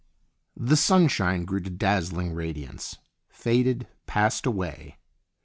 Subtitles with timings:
[0.69, 2.97] The sunshine grew to dazzling radiance,
[3.29, 4.97] faded, passed away.